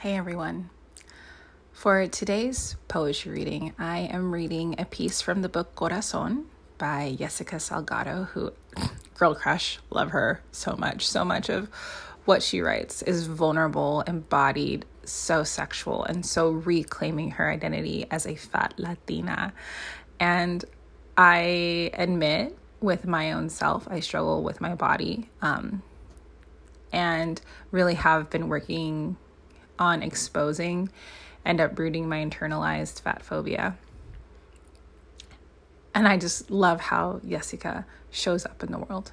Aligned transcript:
Hey 0.00 0.16
everyone. 0.16 0.70
For 1.72 2.06
today's 2.06 2.74
poetry 2.88 3.32
reading, 3.32 3.74
I 3.78 3.98
am 3.98 4.32
reading 4.32 4.76
a 4.78 4.86
piece 4.86 5.20
from 5.20 5.42
the 5.42 5.48
book 5.50 5.74
Corazon 5.74 6.46
by 6.78 7.14
Yesika 7.20 7.56
Salgado, 7.56 8.28
who, 8.28 8.54
girl 9.18 9.34
crush, 9.34 9.78
love 9.90 10.12
her 10.12 10.40
so 10.52 10.74
much. 10.74 11.06
So 11.06 11.22
much 11.22 11.50
of 11.50 11.68
what 12.24 12.42
she 12.42 12.62
writes 12.62 13.02
is 13.02 13.26
vulnerable, 13.26 14.00
embodied, 14.06 14.86
so 15.04 15.44
sexual, 15.44 16.04
and 16.04 16.24
so 16.24 16.48
reclaiming 16.48 17.32
her 17.32 17.50
identity 17.50 18.06
as 18.10 18.24
a 18.24 18.36
fat 18.36 18.72
Latina. 18.78 19.52
And 20.18 20.64
I 21.18 21.90
admit 21.92 22.56
with 22.80 23.06
my 23.06 23.32
own 23.32 23.50
self, 23.50 23.86
I 23.90 24.00
struggle 24.00 24.42
with 24.42 24.62
my 24.62 24.74
body 24.74 25.28
um, 25.42 25.82
and 26.90 27.38
really 27.70 27.96
have 27.96 28.30
been 28.30 28.48
working 28.48 29.18
on 29.80 30.02
exposing 30.02 30.90
and 31.44 31.58
uprooting 31.58 32.08
my 32.08 32.24
internalized 32.24 33.00
fat 33.00 33.22
phobia. 33.22 33.76
And 35.94 36.06
I 36.06 36.18
just 36.18 36.50
love 36.50 36.80
how 36.80 37.20
Yesika 37.26 37.84
shows 38.10 38.44
up 38.44 38.62
in 38.62 38.70
the 38.70 38.78
world. 38.78 39.12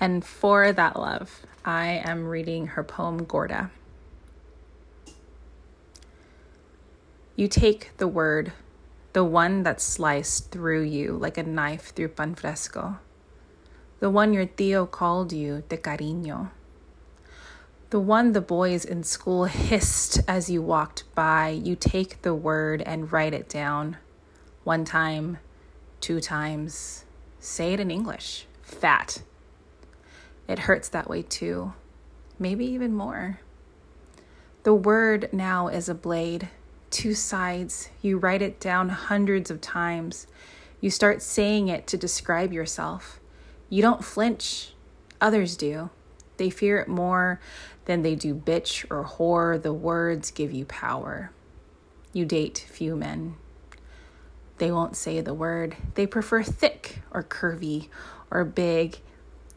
And 0.00 0.24
for 0.24 0.72
that 0.72 0.98
love, 0.98 1.44
I 1.64 2.02
am 2.04 2.26
reading 2.26 2.68
her 2.68 2.84
poem 2.84 3.24
Gorda. 3.24 3.70
You 7.36 7.48
take 7.48 7.96
the 7.96 8.08
word, 8.08 8.52
the 9.12 9.24
one 9.24 9.64
that 9.64 9.80
sliced 9.80 10.52
through 10.52 10.82
you 10.82 11.16
like 11.16 11.36
a 11.36 11.42
knife 11.42 11.92
through 11.94 12.08
pan 12.08 12.36
fresco, 12.36 12.98
the 13.98 14.08
one 14.08 14.32
your 14.32 14.46
tío 14.46 14.88
called 14.88 15.32
you 15.32 15.64
de 15.68 15.76
cariño 15.76 16.50
the 17.94 18.00
one 18.00 18.32
the 18.32 18.40
boys 18.40 18.84
in 18.84 19.04
school 19.04 19.44
hissed 19.44 20.18
as 20.26 20.50
you 20.50 20.60
walked 20.60 21.04
by, 21.14 21.48
you 21.50 21.76
take 21.76 22.20
the 22.22 22.34
word 22.34 22.82
and 22.82 23.12
write 23.12 23.32
it 23.32 23.48
down. 23.48 23.96
One 24.64 24.84
time, 24.84 25.38
two 26.00 26.20
times. 26.20 27.04
Say 27.38 27.72
it 27.72 27.78
in 27.78 27.92
English 27.92 28.46
fat. 28.62 29.22
It 30.48 30.58
hurts 30.58 30.88
that 30.88 31.08
way 31.08 31.22
too, 31.22 31.72
maybe 32.36 32.66
even 32.66 32.92
more. 32.92 33.38
The 34.64 34.74
word 34.74 35.28
now 35.32 35.68
is 35.68 35.88
a 35.88 35.94
blade, 35.94 36.48
two 36.90 37.14
sides. 37.14 37.90
You 38.02 38.18
write 38.18 38.42
it 38.42 38.58
down 38.58 38.88
hundreds 38.88 39.52
of 39.52 39.60
times. 39.60 40.26
You 40.80 40.90
start 40.90 41.22
saying 41.22 41.68
it 41.68 41.86
to 41.86 41.96
describe 41.96 42.52
yourself. 42.52 43.20
You 43.70 43.82
don't 43.82 44.04
flinch, 44.04 44.72
others 45.20 45.56
do. 45.56 45.90
They 46.36 46.50
fear 46.50 46.78
it 46.78 46.88
more 46.88 47.40
than 47.84 48.02
they 48.02 48.14
do 48.14 48.34
bitch 48.34 48.84
or 48.90 49.04
whore. 49.04 49.60
The 49.60 49.72
words 49.72 50.30
give 50.30 50.52
you 50.52 50.64
power. 50.64 51.30
You 52.12 52.24
date 52.24 52.66
few 52.70 52.96
men. 52.96 53.36
They 54.58 54.70
won't 54.70 54.96
say 54.96 55.20
the 55.20 55.34
word. 55.34 55.76
They 55.94 56.06
prefer 56.06 56.42
thick 56.42 57.00
or 57.10 57.22
curvy 57.22 57.88
or 58.30 58.44
big. 58.44 58.98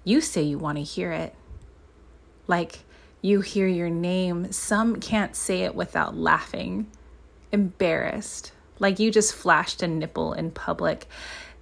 You 0.03 0.21
say 0.21 0.43
you 0.43 0.57
want 0.57 0.77
to 0.77 0.83
hear 0.83 1.11
it. 1.11 1.35
Like 2.47 2.79
you 3.21 3.41
hear 3.41 3.67
your 3.67 3.89
name, 3.89 4.51
some 4.51 4.97
can't 4.97 5.35
say 5.35 5.63
it 5.63 5.75
without 5.75 6.15
laughing, 6.15 6.87
embarrassed, 7.51 8.53
like 8.79 8.99
you 8.99 9.11
just 9.11 9.33
flashed 9.33 9.81
a 9.83 9.87
nipple 9.87 10.33
in 10.33 10.51
public. 10.51 11.07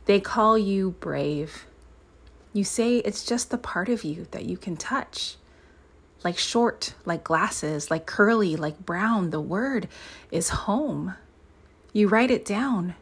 They 0.05 0.19
call 0.19 0.57
you 0.57 0.91
brave. 0.99 1.65
You 2.55 2.63
say 2.63 2.99
it's 2.99 3.25
just 3.25 3.51
the 3.51 3.57
part 3.57 3.89
of 3.89 4.05
you 4.05 4.27
that 4.31 4.45
you 4.45 4.55
can 4.55 4.77
touch. 4.77 5.35
Like 6.23 6.37
short, 6.37 6.93
like 7.03 7.21
glasses, 7.21 7.91
like 7.91 8.05
curly, 8.05 8.55
like 8.55 8.85
brown, 8.85 9.31
the 9.31 9.41
word 9.41 9.89
is 10.31 10.63
home. 10.63 11.15
You 11.91 12.07
write 12.07 12.31
it 12.31 12.45
down. 12.45 12.95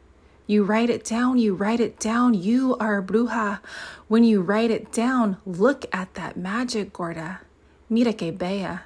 You 0.47 0.63
write 0.63 0.89
it 0.89 1.03
down, 1.05 1.37
you 1.37 1.53
write 1.53 1.79
it 1.79 1.99
down. 1.99 2.33
You 2.33 2.75
are 2.79 2.97
a 2.97 3.03
bruja. 3.03 3.59
When 4.07 4.23
you 4.23 4.41
write 4.41 4.71
it 4.71 4.91
down, 4.91 5.37
look 5.45 5.85
at 5.93 6.15
that 6.15 6.35
magic, 6.35 6.91
Gorda. 6.91 7.41
Mira 7.87 8.11
que 8.11 8.31
bella. 8.31 8.81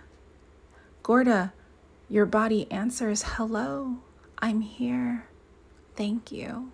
Gorda, 1.02 1.54
your 2.10 2.26
body 2.26 2.70
answers, 2.70 3.24
hello, 3.24 4.00
I'm 4.40 4.60
here. 4.60 5.28
Thank 5.96 6.30
you. 6.30 6.74